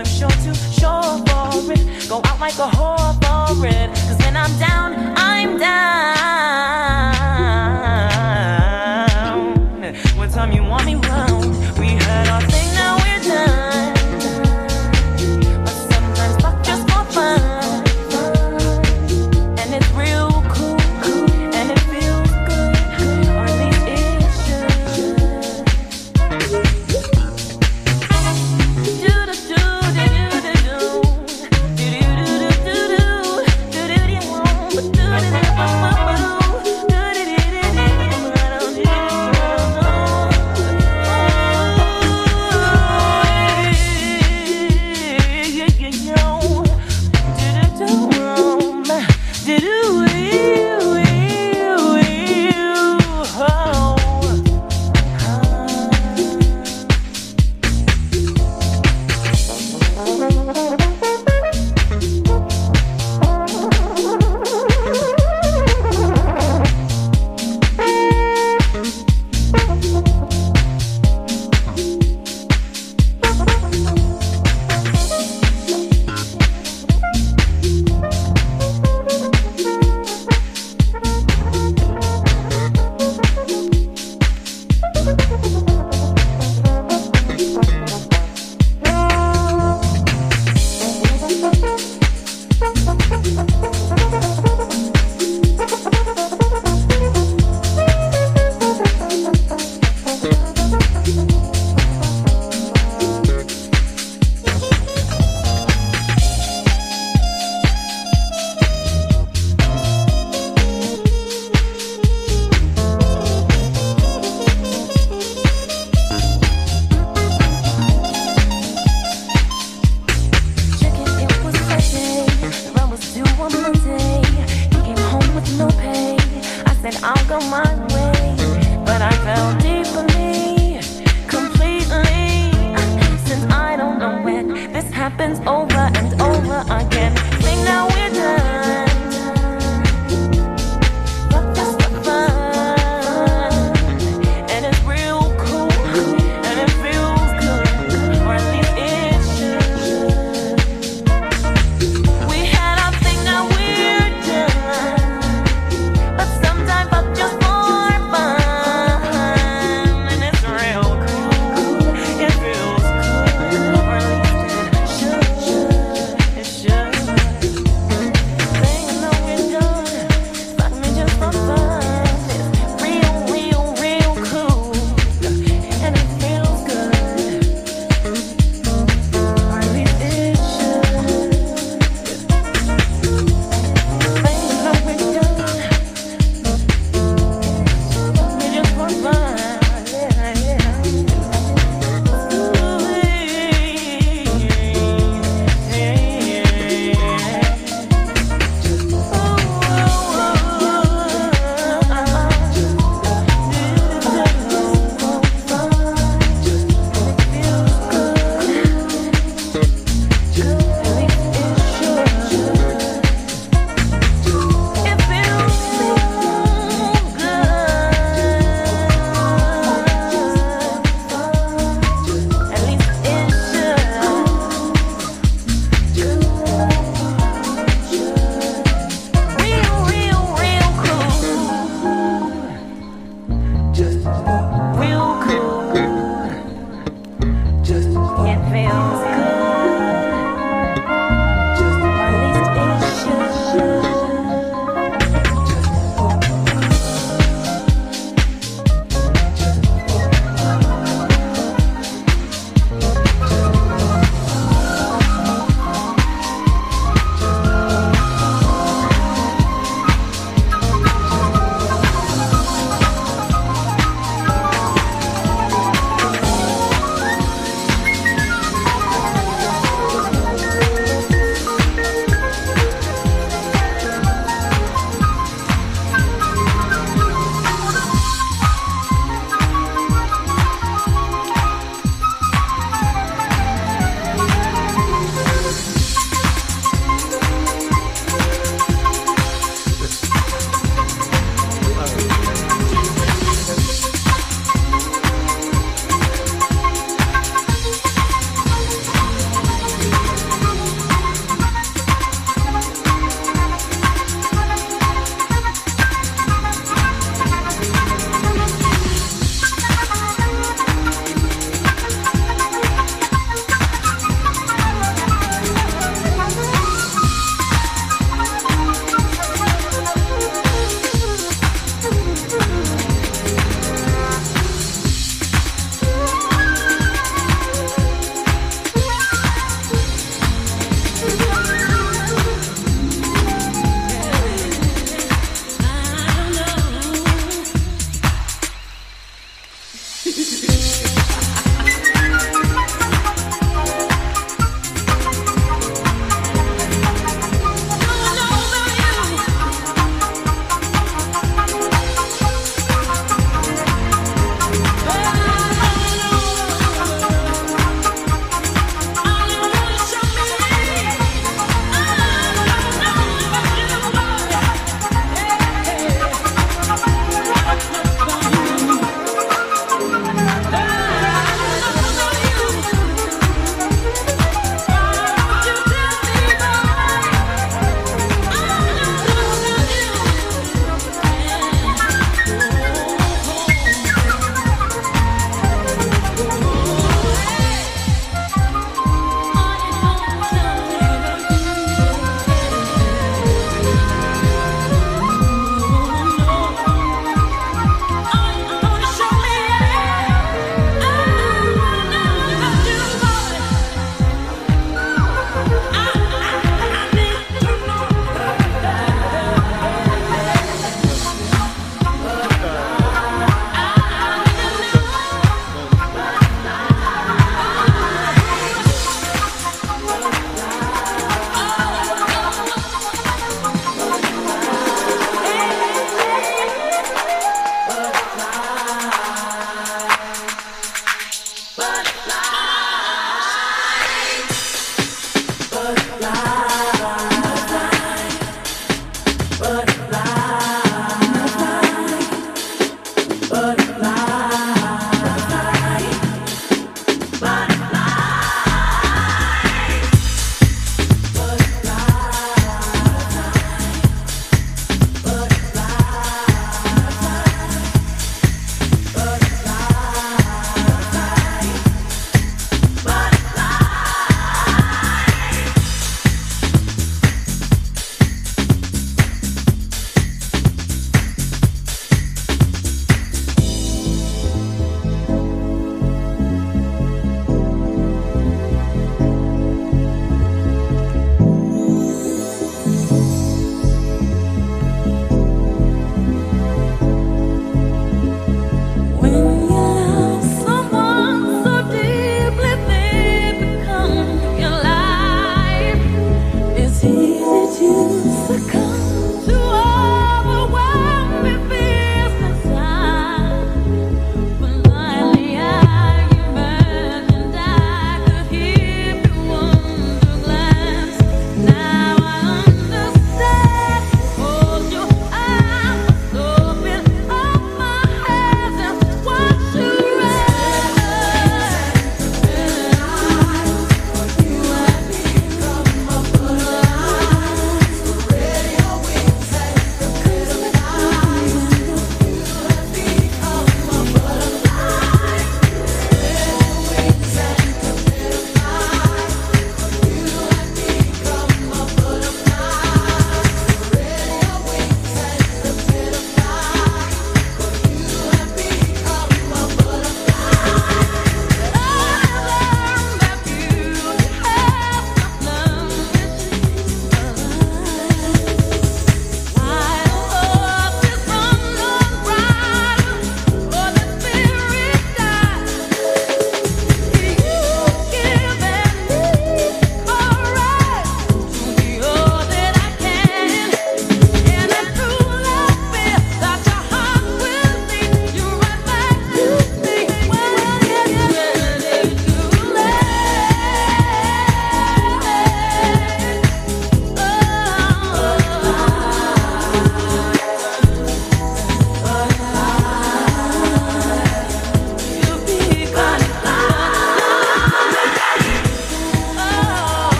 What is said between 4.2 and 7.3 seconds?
when I'm down, I'm down.